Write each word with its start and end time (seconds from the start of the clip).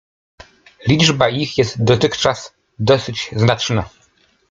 Liczba 0.87 1.29
ich 1.29 1.57
jest 1.57 1.83
dotychczas 1.83 2.53
dosyć 2.79 3.29
znaczna. 3.35 3.89